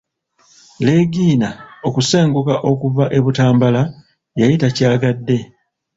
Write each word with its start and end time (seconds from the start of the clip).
Leegina 0.85 1.49
okusenguka 1.87 2.55
okuva 2.71 3.05
e 3.17 3.19
Butambala 3.23 3.81
yali 4.39 4.55
takyagadde. 4.61 5.37